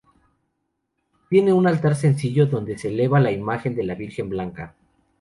[1.29, 4.73] Tiene un altar sencillo donde se eleva la imagen de la Virgen Blanca.